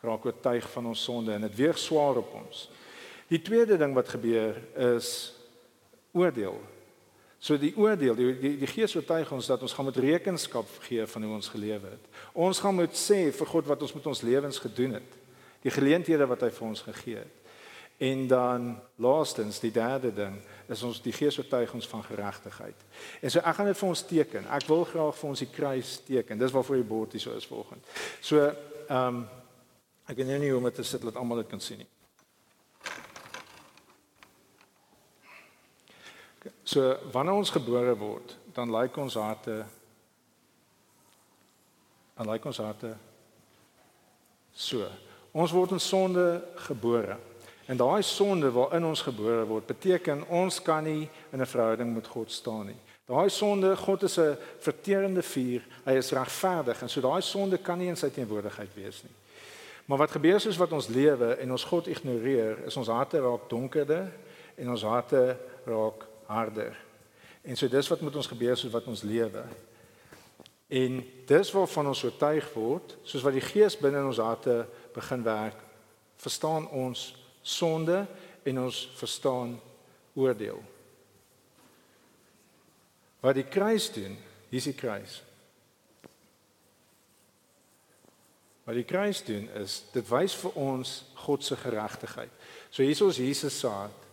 [0.03, 2.67] raak oortuig van ons sonde en dit weeg swaar op ons.
[3.31, 5.31] Die tweede ding wat gebeur is
[6.11, 6.59] oordeel.
[7.39, 11.05] So die oordeel, die die, die Gees oortuig ons dat ons gaan moet rekenskap gee
[11.07, 12.11] van hoe ons gelewe het.
[12.33, 15.17] Ons gaan moet sê vir God wat ons met ons lewens gedoen het.
[15.65, 17.41] Die geleenthede wat hy vir ons gegee het.
[17.97, 20.35] En dan laastens, die derde ding,
[20.67, 22.85] is ons die Gees oortuig ons van geregtigheid.
[23.21, 24.49] En so ek gaan dit vir ons teken.
[24.57, 26.41] Ek wil graag vir ons die kruis teken.
[26.41, 28.03] Dis waarvoor die bord hier so is volgens.
[28.19, 28.51] So,
[28.89, 29.25] ehm um,
[30.05, 31.87] ek weet nie hoe om dit te sit dat almal dit kan sien nie.
[36.65, 39.63] So wanneer ons gebore word, dan lyk ons harte
[42.15, 42.93] dan lyk ons harte
[44.55, 44.87] so.
[45.35, 46.23] Ons word in sonde
[46.63, 47.17] gebore.
[47.67, 52.07] En daai sonde waarin ons gebore word, beteken ons kan nie in 'n verhouding met
[52.07, 52.81] God staan nie.
[53.05, 55.61] Daai sonde, God is 'n verterende vuur.
[55.85, 59.13] Hy is regverdig en so daai sonde kan nie in sy teenwoordigheid wees nie.
[59.85, 63.49] Maar wat gebeur soos wat ons lewe en ons God ignoreer, is ons harte raak
[63.49, 64.11] donkerder
[64.55, 66.77] en ons harte raak harder.
[67.45, 69.43] En so dis wat met ons gebeur soos wat ons lewe.
[70.67, 74.63] En dis waarvan ons oortuig word, soos wat die Gees binne in ons harte
[74.95, 75.59] begin werk,
[76.17, 77.11] verstaan ons
[77.45, 78.05] sonde
[78.43, 79.59] en ons verstaan
[80.17, 80.61] oordeel.
[83.21, 84.17] Wat die kruis doen,
[84.49, 85.19] hier's die kruis.
[88.65, 92.33] Wat die kruis doen is dit wys vir ons God se geregtigheid.
[92.69, 94.04] So hier is ons Jesus se hart.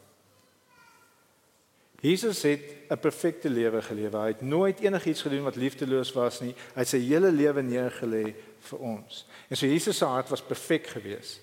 [2.03, 2.61] Jesus het
[2.91, 4.17] 'n perfekte lewe gelewe.
[4.17, 6.55] Hy het nooit enigiets gedoen wat liefdeloos was nie.
[6.75, 9.27] Hy het sy hele lewe neergelê vir ons.
[9.49, 11.41] En so Jesus se hart was perfek geweest.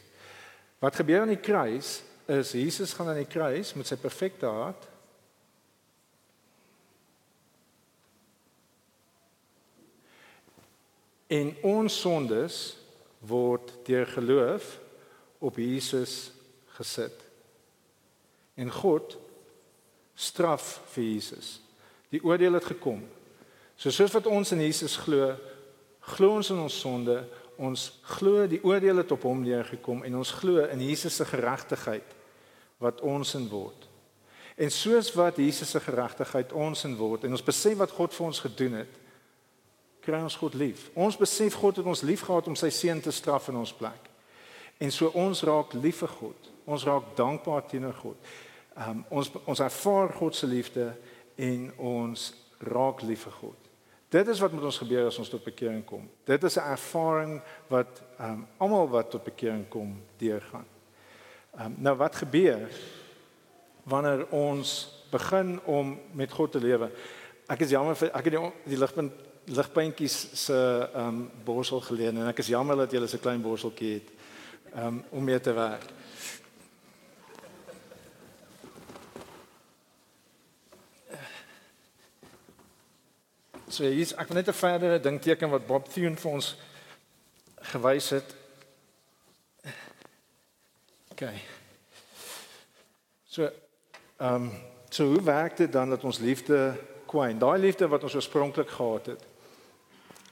[0.79, 4.87] Wat gebeur aan die kruis is Jesus gaan aan die kruis met sy perfekte hart
[11.29, 12.55] En ons sondes
[13.29, 14.79] word deur geloof
[15.37, 16.31] op Jesus
[16.73, 17.13] gesit.
[18.57, 19.13] En God
[20.19, 21.57] straf vir Jesus.
[22.11, 23.03] Die oordeel het gekom.
[23.79, 25.31] So soos wat ons in Jesus glo,
[26.15, 27.21] glo ons in ons sonde,
[27.59, 27.85] ons
[28.17, 32.15] glo die oordeel het op hom neergekom en ons glo in Jesus se geregtigheid
[32.83, 33.87] wat ons in word.
[34.59, 38.27] En soos wat Jesus se geregtigheid ons in word en ons besef wat God vir
[38.27, 38.99] ons gedoen het,
[40.03, 40.87] kry ons God lief.
[40.99, 44.07] Ons besef God het ons liefgehad om sy seun te straf in ons plek.
[44.79, 46.51] En so ons raak lief vir God.
[46.67, 48.31] Ons raak dankbaar teenoor God.
[48.79, 50.93] Um, ons ons ervaar God se liefde
[51.35, 52.33] en ons
[52.71, 53.69] raak lief vir God.
[54.09, 56.07] Dit is wat met ons gebeur as ons tot bekering kom.
[56.25, 60.65] Dit is 'n ervaring wat um, almal wat tot bekering kom deurgaan.
[61.59, 62.69] Um, nou wat gebeur
[63.83, 66.89] wanneer ons begin om met God te lewe?
[67.47, 69.13] Ek is jammer vir ek het die, die ligpunt
[69.49, 70.55] ligpuntjies se
[70.93, 74.09] ehm um, borsel geleen en ek is jammer dat jy 'n klein borseltjie het
[74.73, 75.85] ehm um, om mee te werk.
[83.69, 86.55] So hier's ek wil net 'n verdere ding teken wat Bob Thune vir ons
[87.71, 88.35] gewys het.
[91.11, 91.23] OK.
[93.27, 93.51] So
[94.17, 94.51] ehm um,
[94.89, 97.39] so hoe werk dit dan dat ons liefde kwyn?
[97.39, 99.23] Daai liefde wat ons oorspronklik gehad het.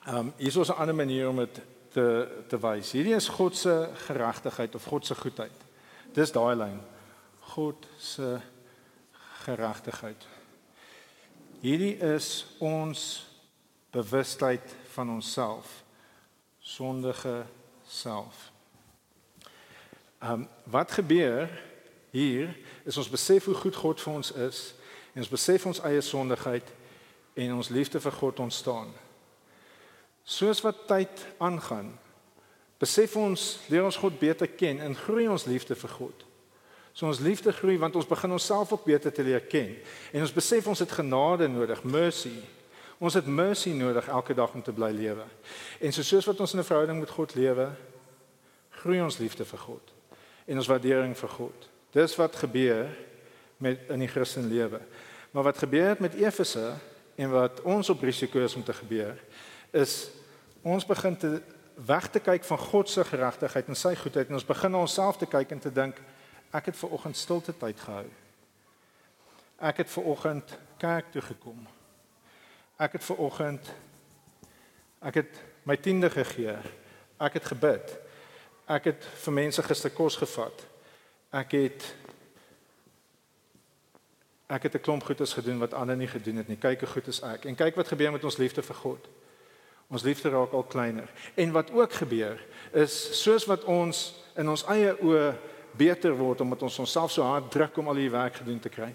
[0.05, 2.91] Ehm um, hier is 'n ander manier om dit te te wys.
[2.91, 5.57] Hierdie is God se geregtigheid of God se goedheid.
[6.13, 6.81] Dis daai lyn.
[7.39, 8.39] God se
[9.45, 10.36] geregtigheid.
[11.59, 13.25] Hierdie is ons
[13.89, 15.83] bewustheid van onsself.
[16.59, 17.45] Sondige
[17.87, 18.51] self.
[20.19, 21.49] Ehm um, wat gebeur
[22.09, 24.73] hier is ons besef hoe goed God vir ons is
[25.13, 26.73] en ons besef ons eie sondigheid
[27.33, 28.93] en ons liefde vir God ontstaan.
[30.23, 31.93] Soos wat tyd aangaan,
[32.77, 36.26] besef ons leer ons God beter ken en groei ons liefde vir God.
[36.97, 39.75] So ons liefde groei want ons begin onsself ook beter te leer ken
[40.09, 42.33] en ons besef ons het genade nodig, mercy.
[42.97, 45.27] Ons het mercy nodig elke dag om te bly lewe.
[45.77, 47.69] En so soos wat ons in 'n verhouding met God lewe,
[48.81, 49.93] groei ons liefde vir God
[50.47, 51.69] en ons waardering vir God.
[51.91, 52.89] Dis wat gebeur
[53.57, 54.79] met in die Christen lewe.
[55.31, 56.73] Maar wat gebeur het met Efese
[57.15, 59.17] en wat ons op risiko is om te gebeur,
[59.71, 60.09] is
[60.61, 61.41] ons begin te
[61.85, 65.17] weg te kyk van God se geregtigheid en sy goedheid en ons begin na onsself
[65.17, 66.01] te kyk en te dink
[66.51, 68.07] ek het ver oggend stilte tyd gehou.
[69.57, 71.67] Ek het ver oggend kerk toe gekom.
[72.77, 73.73] Ek het ver oggend
[75.01, 76.57] ek het my tiende gegee.
[77.17, 77.93] Ek het gebid.
[78.67, 80.65] Ek het vir mense gister kos gevat.
[81.31, 81.93] Ek het
[84.47, 86.57] ek het 'n klomp goedes gedoen wat ander nie gedoen het nie.
[86.57, 87.45] Kyk hoe goed is ek.
[87.45, 89.07] En kyk wat gebeur met ons liefde vir God.
[89.87, 91.09] Ons liefde raak al kleiner.
[91.35, 95.35] En wat ook gebeur is soos wat ons in ons eie oë
[95.77, 98.89] beter word omdat ons onsself so hard druk om al die werk gedoen te kry,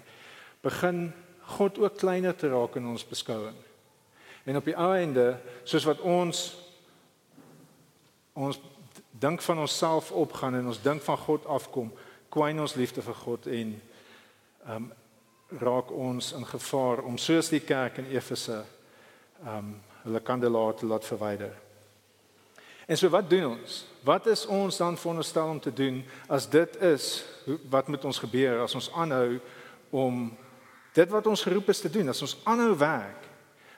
[0.63, 1.11] begin
[1.57, 3.55] God ook kleiner te raak in ons beskouing.
[4.43, 6.43] En op die einde, soos wat ons
[8.33, 8.57] ons
[9.11, 11.91] dink van onsself opgaan en ons dink van God afkom,
[12.33, 13.73] kwyn ons liefde vir God en
[14.67, 14.91] ehm um,
[15.61, 18.63] raak ons in gevaar om soos die kerk in Efese
[19.43, 21.53] ehm um, hulle kandelaar te laat verwyder.
[22.85, 23.85] En so wat doen ons?
[24.03, 27.25] Wat is ons dan veronderstel om te doen as dit is
[27.69, 29.39] wat met ons gebeur as ons aanhou
[29.89, 30.25] om
[30.93, 33.29] dit wat ons geroep is te doen, as ons aanhou werk?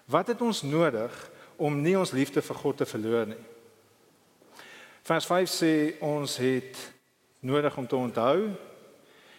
[0.05, 1.13] Wat het ons nodig
[1.55, 3.43] om nie ons liefde vir God te verloor nie?
[5.05, 6.79] Vers 5 sê ons het
[7.45, 8.39] nodig om te onthou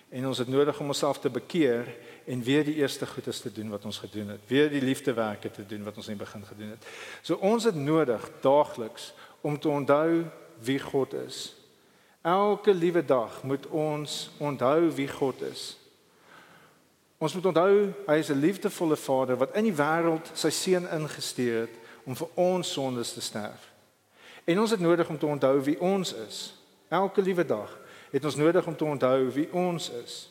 [0.09, 1.88] en ons het nodig om onsself te bekeer
[2.26, 4.40] en weer die eerste goedes te doen wat ons gedoen het.
[4.46, 6.87] Weer die liefdewerke te doen wat ons in die begin gedoen het.
[7.22, 9.12] So ons het nodig daagliks
[9.46, 10.24] om te onthou
[10.59, 11.54] wie God is.
[12.26, 15.76] Elke liewe dag moet ons onthou wie God is.
[17.22, 21.61] Ons moet onthou hy is 'n liefdevolle Vader wat in die wêreld sy seun ingestuur
[21.61, 23.72] het om vir ons sondes te sterf.
[24.44, 26.54] En ons het nodig om te onthou wie ons is.
[26.88, 27.78] Elke liewe dag
[28.11, 30.30] het ons nodig om te onthou wie ons is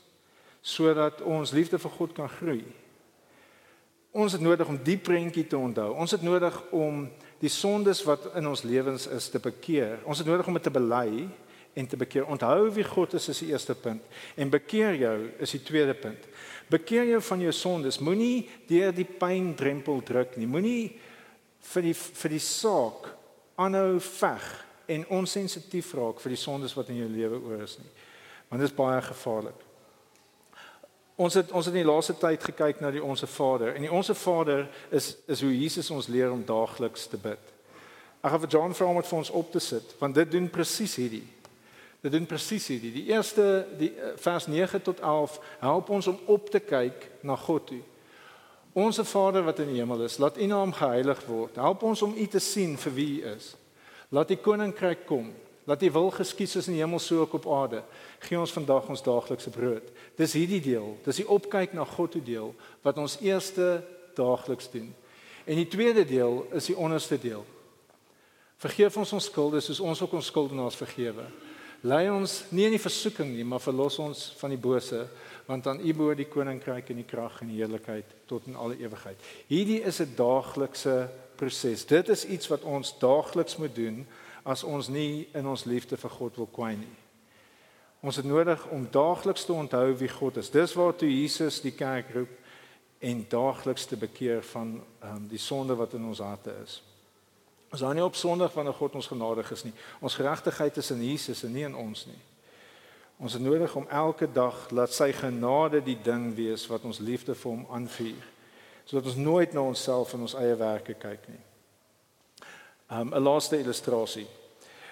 [0.61, 2.65] sodat ons liefde vir God kan groei.
[4.11, 5.93] Ons het nodig om die prentjie te onthou.
[5.93, 7.11] Ons het nodig om
[7.45, 9.99] die sondes wat in ons lewens is te bekeer.
[10.09, 11.25] Ons het nodig om dit te bely
[11.75, 12.25] en te bekeer.
[12.31, 14.03] Onthou wie God is is die eerste punt
[14.39, 16.29] en bekeer jou is die tweede punt.
[16.71, 17.99] Bekeer jou van jou sondes.
[18.01, 20.49] Moenie deur die pyn drempel druk nie.
[20.49, 20.95] Moenie
[21.73, 23.11] vir die vir die saak
[23.61, 24.47] aanhou veg
[24.91, 27.91] en onsensitief raak vir die sondes wat in jou lewe oor is nie.
[28.49, 29.64] Want dit is baie gevaarlik.
[31.15, 33.91] Ons het ons het in die laaste tyd gekyk na die onsse Vader en die
[33.91, 37.53] onsse Vader is is hoe Jesus ons leer om daagliks te bid.
[38.19, 40.49] Ek gaan vir John vra om dit vir ons op te sit want dit doen
[40.51, 41.23] presies hierdie.
[42.03, 42.91] Dit doen presies hierdie.
[42.91, 47.39] Die eerste die eh, vers 9 tot 11 help ons om op te kyk na
[47.39, 47.81] God toe.
[48.75, 51.55] Onse Vader wat in die hemel is, laat U naam geheilig word.
[51.55, 53.53] Help ons om U te sien vir wie U is.
[54.11, 55.31] Laat U koninkryk kom.
[55.65, 57.81] Laat U wil geskied soos in die hemel so ook op aarde.
[58.27, 59.87] Gee ons vandag ons daaglikse brood.
[60.17, 62.53] Dis hierdie deel, dis die opkyk na God toe deel
[62.85, 63.81] wat ons eerste
[64.15, 64.91] daagliks doen.
[65.45, 67.45] En die tweede deel is die onderste deel.
[68.61, 71.25] Vergeef ons ons skulde soos ons ook ons skuldenaars vergewe.
[71.85, 75.03] Lei ons nie in die versoeking nie, maar verlos ons van die bose,
[75.45, 78.77] want aan U behoort die koninkryk en die krag en die heerlikheid tot in alle
[78.79, 79.21] ewigheid.
[79.51, 81.85] Hierdie is 'n daaglikse proses.
[81.85, 84.05] Dit is iets wat ons daagliks moet doen
[84.45, 86.95] as ons nie in ons liefde vir God wil kwyn nie.
[88.05, 90.51] Ons het nodig om daagliks te onthou wie God is.
[90.53, 92.33] Dis waartoe Jesus die kerk roep
[93.01, 96.77] en daagliks te bekeer van um, die sonde wat in ons harte is.
[97.73, 99.73] Ons hou nie op Sondag wanneer God ons genadig is nie.
[99.99, 102.21] Ons geregtigheid is in Jesus en nie in ons nie.
[103.17, 107.35] Ons het nodig om elke dag laat sy genade die ding wees wat ons liefde
[107.35, 108.31] vir hom aanvuur.
[108.85, 111.44] Sodat ons nooit na onsself en ons eie werke kyk nie.
[112.91, 114.27] Um 'n laaste illustrasie.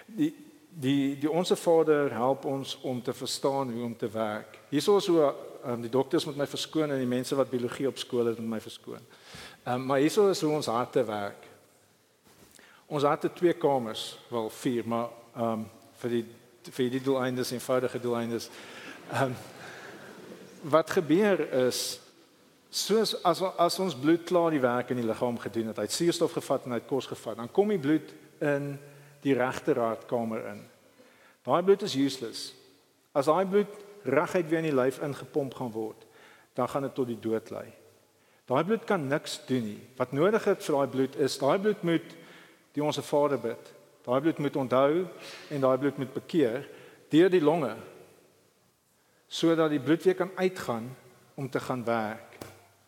[0.05, 0.33] Die
[0.73, 4.59] die die onsse Vader help ons om te verstaan hoe om te werk.
[4.69, 5.33] Hierso is hoe
[5.65, 8.49] um, die dokters met my verskoon en die mense wat biologie op skool het met
[8.49, 9.01] my verskoon.
[9.65, 11.47] Um maar hierso is hoe ons harte werk.
[12.85, 15.69] Ons het twee kamers, wel vier, maar um
[16.01, 16.25] vir die
[16.63, 18.49] vir die doeleindes eenvoudige doeleindes.
[19.21, 19.35] Um
[20.63, 21.99] wat gebeur is
[22.73, 25.95] soos as as ons bloed klaar die werk in die liggaam gedoen het, hy het
[25.95, 28.73] suurstof gevat en hy het kos gevat, dan kom die bloed in
[29.23, 30.63] die regterraadkamer in.
[31.43, 32.51] Daai bloed is useless.
[33.13, 36.07] As daai bloed reguit weer in die lyf ingepomp gaan word,
[36.57, 37.67] dan gaan dit tot die dood lei.
[38.49, 39.79] Daai bloed kan niks doen nie.
[39.97, 42.15] Wat nodig is vir daai bloed is daai bloed moet
[42.75, 43.71] die onsse Vader bid.
[44.03, 45.05] Daai bloed moet onthou
[45.49, 46.65] en daai bloed moet bekeer
[47.13, 47.75] deur die longe
[49.33, 50.91] sodat die bloed weer kan uitgaan
[51.33, 52.32] om te gaan werk.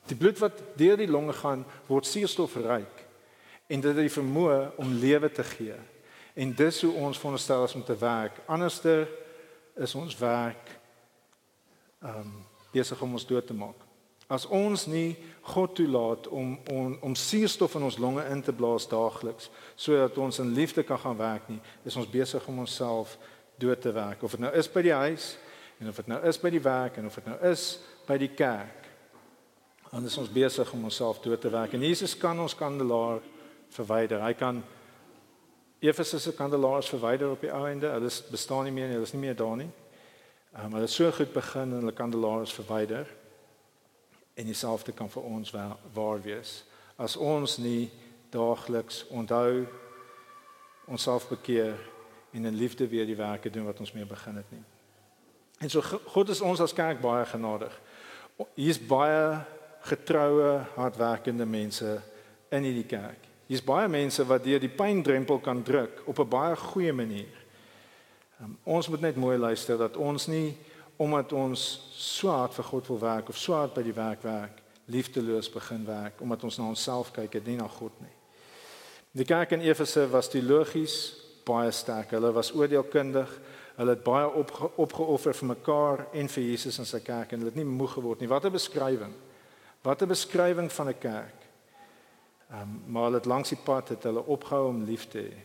[0.06, 3.04] Die bloed wat deur die longe gaan word suurstofryk
[3.68, 5.78] en dit het die vermoë om lewe te gee.
[6.38, 8.38] En dis hoe ons veronderstel is om te werk.
[8.46, 9.08] Anderster
[9.76, 10.70] is ons werk
[12.06, 12.36] ehm um,
[12.76, 13.80] besig om ons dood te maak.
[14.28, 18.88] As ons nie God toelaat om om om suurstof in ons longe in te blaas
[18.88, 23.18] daagliks sodat ons in liefde kan gaan werk nie, is ons besig om onsself
[23.58, 24.24] dood te werk.
[24.24, 25.38] Of dit nou is by die huis
[25.80, 28.34] en of dit nou is by die werk en of dit nou is by die
[28.36, 28.85] kerk
[29.96, 31.74] dan is ons besig om onsself dood te werk.
[31.74, 33.22] En Jesus kan ons kandelaar
[33.72, 34.20] verwyder.
[34.20, 34.58] Hy kan
[35.80, 37.88] Efese se kandelaars verwyder op die ou einde.
[37.88, 39.70] Hulle bestaan nie meer nie, hulle is nie meer daar nie.
[40.52, 43.08] Um, hulle het so goed begin en hulle kandelaars verwyder.
[44.36, 46.58] En dieselfde kan vir ons waar, waar wees.
[47.00, 47.88] As ons nie
[48.36, 49.64] daagliks onthou
[50.92, 51.80] onsself bekeer
[52.36, 54.64] en in liefde weer die werke doen wat ons mee begin het nie.
[55.64, 55.80] En so
[56.12, 57.72] God is ons as kerk baie genadig.
[58.60, 59.46] Hier's baie
[59.86, 62.02] getroue, hardwerkende mense
[62.50, 63.28] in hierdie kerk.
[63.46, 67.36] Hier's baie mense wat deur die pyndrempel kan druk op 'n baie goeie manier.
[68.42, 70.58] Um, ons moet net mooi luister dat ons nie
[70.98, 74.62] omdat ons so hard vir God wil werk of so hard by die werk werk,
[74.86, 78.16] liefdeloos begin werk omdat ons na onsself kyk en nie na God nie.
[79.12, 82.12] Die kerk in Efese was teologies baie sterk.
[82.12, 83.30] Hulle was oordeelkundig.
[83.76, 87.52] Hulle het baie opge opgeoffer vir mekaar en vir Jesus en sy kerk en hulle
[87.54, 88.28] het nie moeg geword nie.
[88.32, 89.14] Wat 'n beskrywing.
[89.86, 91.40] Wat 'n beskrywing van 'n kerk.
[92.50, 95.38] Ehm um, maar het langs die pad het hulle opgehou om lief te hê.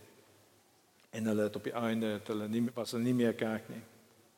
[1.11, 3.83] En hulle het op die einde het hulle nie was hulle nie meer kerk nie.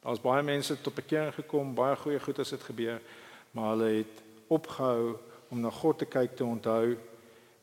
[0.00, 3.00] Daar's baie mense tot bekering gekom, baie goeie goed het gebeur,
[3.50, 5.16] maar hulle het opgehou
[5.48, 6.96] om na God te kyk te onthou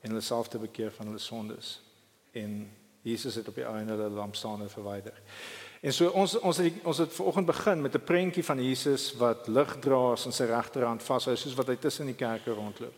[0.02, 1.82] en hulle self te bekeer van hulle sondes.
[2.32, 2.72] En
[3.02, 5.22] Jesus het op die einde hulle lampstane verwyder.
[5.80, 9.14] En so ons ons het die, ons het vanoggend begin met 'n prentjie van Jesus
[9.16, 12.94] wat ligdraers in sy regterhand vashou soos wat hy tussen die kerke rondloop.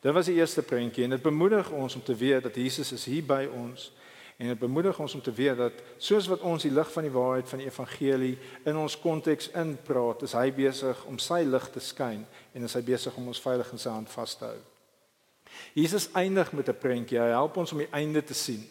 [0.00, 3.04] Dit was die eerste prentjie en dit bemoedig ons om te weet dat Jesus is
[3.04, 3.92] hier by ons
[4.36, 7.12] en dit bemoedig ons om te weet dat soos wat ons die lig van die
[7.12, 11.80] waarheid van die evangelie in ons konteks inpraat, is hy besig om sy lig te
[11.80, 14.58] skyn en is hy besig om ons veilig in sy hand vas te hou.
[15.74, 17.18] Jesus eindig met 'n prentjie.
[17.18, 18.68] Hy help ons om die einde te sien.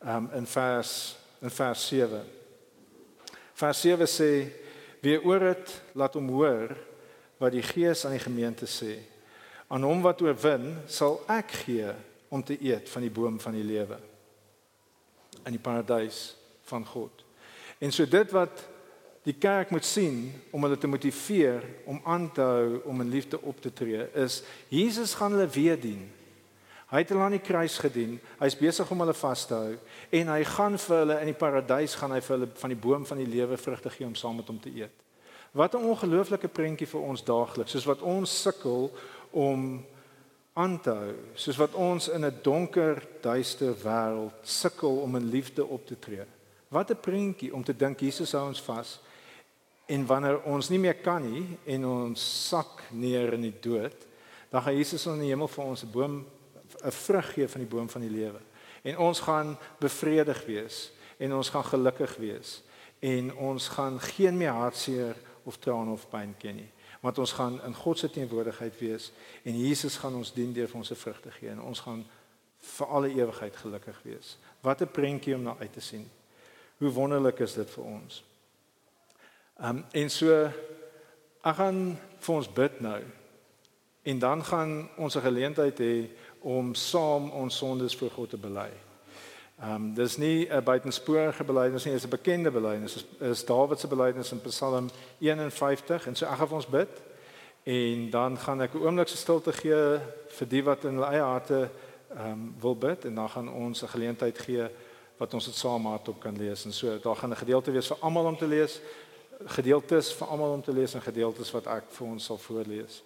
[0.00, 2.37] Um in vers in vers 7.
[3.58, 4.30] Vers 7 sê:
[5.02, 6.76] "Wie oor dit laat hom hoor
[7.38, 8.98] wat die Gees aan die gemeente sê.
[9.68, 11.90] Aan hom wat oorwin, sal ek gee
[12.30, 13.98] om te eet van die boom van die lewe
[15.44, 16.36] in die paradys
[16.70, 17.24] van God."
[17.78, 18.62] En so dit wat
[19.22, 23.40] die kerk moet sien om hulle te motiveer om aan te hou om in liefde
[23.42, 26.06] op te tree is Jesus gaan hulle weer dien.
[26.88, 28.16] Hy het hulle aan die kruis gedien.
[28.40, 29.74] Hy's besig om hulle vas te hou
[30.20, 33.04] en hy gaan vir hulle in die paradys gaan hy vir hulle van die boom
[33.08, 34.94] van die lewe vrugte gee om saam met hom te eet.
[35.52, 38.90] Wat 'n ongelooflike prentjie vir ons daagliks, soos wat ons sukkel
[39.32, 39.84] om
[40.54, 45.66] aan te hou, soos wat ons in 'n donker, duister wêreld sukkel om in liefde
[45.66, 46.24] op te tree.
[46.68, 49.00] Wat 'n prentjie om te dink Jesus hou ons vas
[49.88, 53.94] En wanneer ons nie meer kan nie en ons sak neer in die dood,
[54.52, 56.16] dan gaan Jesus in die hemel vir ons 'n boom
[56.84, 58.40] 'n vrug gee van die boom van die lewe.
[58.82, 62.62] En ons gaan bevredig wees en ons gaan gelukkig wees
[62.98, 66.70] en ons gaan geen meer hartseer of trane of pyn ken nie.
[67.00, 69.12] Want ons gaan in God se teenwoordigheid wees
[69.42, 72.06] en Jesus gaan ons dien deur ons se vrugte gee en ons gaan
[72.58, 74.36] vir alle ewigheid gelukkig wees.
[74.60, 76.10] Wat 'n prentjie om na uit te sien.
[76.78, 78.24] Hoe wonderlik is dit vir ons.
[79.62, 80.50] Um, en so
[81.42, 83.02] ek gaan vir ons bid nou.
[84.02, 86.08] En dan gaan ons 'n geleentheid hê
[86.40, 88.70] om saam ons sondes voor God te bely.
[89.58, 92.92] Ehm um, dis nie 'n buitensporige belydenis nie, dis 'n bekende belydenis.
[92.92, 97.02] Dis is Dawid se belydenis in Psalm 51 en so ek gaan vir ons bid
[97.62, 101.22] en dan gaan ek 'n oomblik se stilte gee vir die wat in hulle eie
[101.22, 101.70] harte
[102.16, 104.68] ehm um, wil bid en dan gaan ons 'n geleentheid gee
[105.16, 107.98] wat ons dit saam hardop kan lees en so daar gaan 'n gedeelte wees vir
[108.00, 108.80] almal om te lees
[109.46, 113.02] gedeeltes vir almal om te lees en gedeeltes wat ek vir ons sal voorlees.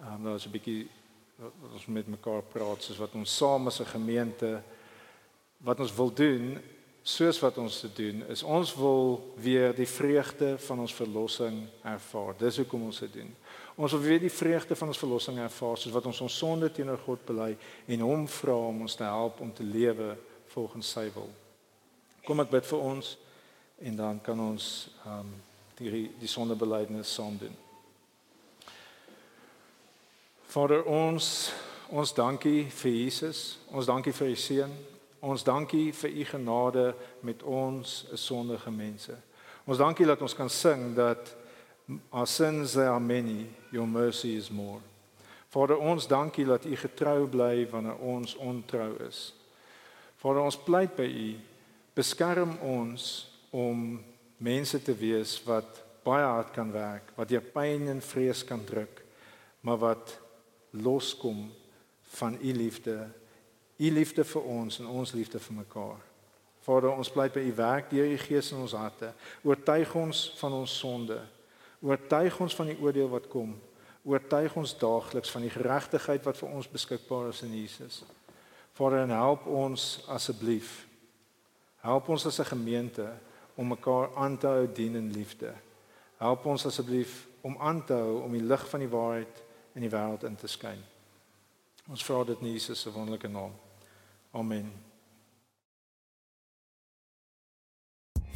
[0.00, 0.88] Ehm um, nou is 'n bietjie
[1.36, 4.62] wat ons met mekaar praat soos wat ons saam as 'n gemeente
[5.58, 6.56] wat ons wil doen
[7.02, 12.34] soos wat ons te doen is ons wil weer die vreugde van ons verlossing ervaar.
[12.38, 13.34] Dis hoekom ons dit doen.
[13.76, 16.98] Ons wil weer die vreugde van ons verlossing ervaar soos wat ons ons sonde teenoor
[16.98, 17.56] God bely
[17.86, 20.16] en hom vra om ons te help om te lewe
[20.46, 21.30] volgens sy wil.
[22.24, 23.18] Kom ek bid vir ons
[23.78, 25.34] en dan kan ons ehm um,
[25.76, 27.65] die die sondebelydenis saam doen.
[30.56, 31.50] Vader ons
[31.92, 33.58] ons dankie vir Jesus.
[33.76, 34.70] Ons dankie vir u seun.
[35.20, 36.84] Ons dankie vir u genade
[37.20, 39.12] met ons sondige mense.
[39.68, 41.28] Ons dankie dat ons kan sing dat
[42.08, 44.80] our sins are many, your mercy is more.
[45.52, 49.34] Vader ons dankie dat u getrou bly wanneer ons ontrou is.
[50.24, 51.30] Vader ons pleit by u
[51.92, 53.98] beskerm ons om
[54.40, 59.04] mense te wees wat baie hard kan werk, wat jou pyn en vrees kan druk,
[59.60, 60.22] maar wat
[60.82, 61.52] loskom
[62.16, 63.08] van u liefde,
[63.76, 66.02] u liefde vir ons en ons liefde vir mekaar.
[66.66, 69.12] Vader, ons pleit by u werk deur u gees in ons harte.
[69.46, 71.18] Oortuig ons van ons sonde.
[71.84, 73.52] Oortuig ons van die oordeel wat kom.
[74.06, 78.02] Oortuig ons daagliks van die geregtigheid wat vir ons beskikbaar is in Jesus.
[78.74, 80.86] Vader, en help ons asseblief.
[81.86, 83.06] Help ons as 'n gemeente
[83.54, 85.54] om mekaar aan te hou dien in liefde.
[86.18, 89.42] Help ons asseblief om aan te hou om die lig van die waarheid
[89.76, 90.80] in die wêreld in te skyn.
[91.86, 93.52] Ons vra dit in Jesus se wonderlike naam.
[94.34, 94.72] Amen.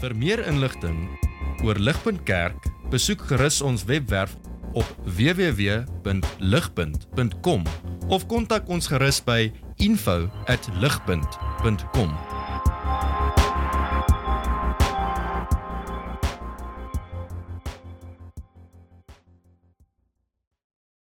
[0.01, 1.18] Vir meer inligting
[1.64, 4.36] oor Ligpunt Kerk, besoek gerus ons webwerf
[4.72, 7.64] op www.ligpunt.com
[8.09, 12.39] of kontak ons gerus by info@ligpunt.com